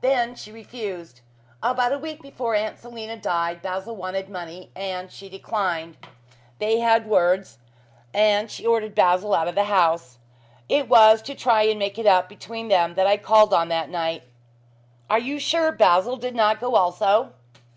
Then 0.00 0.34
she 0.34 0.50
refused. 0.50 1.20
About 1.62 1.92
a 1.92 2.00
week 2.00 2.20
before 2.20 2.56
Aunt 2.56 2.80
Selina 2.80 3.16
died, 3.16 3.62
Basil 3.62 3.94
wanted 3.94 4.28
money, 4.28 4.72
and 4.74 5.12
she 5.12 5.28
declined. 5.28 5.96
They 6.58 6.80
had 6.80 7.06
words 7.06 7.58
and 8.12 8.50
she 8.50 8.66
ordered 8.66 8.96
Basil 8.96 9.32
out 9.36 9.46
of 9.46 9.54
the 9.54 9.62
house. 9.70 10.18
It 10.68 10.88
was 10.88 11.22
to 11.22 11.34
try 11.36 11.62
and 11.62 11.78
make 11.78 11.96
it 11.96 12.06
up 12.06 12.28
between 12.28 12.66
them 12.66 12.94
that 12.96 13.06
I 13.06 13.18
called 13.18 13.54
on 13.54 13.68
that 13.68 13.88
night." 13.88 14.24
"Are 15.08 15.20
you 15.20 15.38
sure 15.38 15.70
Basil 15.70 16.16
did 16.16 16.34
not 16.34 16.58
go 16.58 16.74
also?" 16.74 17.34